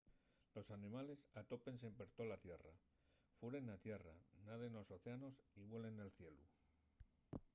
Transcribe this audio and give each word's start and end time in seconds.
los 0.55 0.67
animales 0.77 1.19
atópense 1.41 1.87
per 1.99 2.07
tola 2.17 2.37
tierra 2.45 2.73
furen 3.37 3.63
na 3.69 3.77
tierra 3.85 4.15
naden 4.47 4.71
nos 4.75 4.89
océanos 4.97 5.35
y 5.61 5.63
vuelen 5.71 5.95
nel 5.99 6.15
cielu 6.19 6.43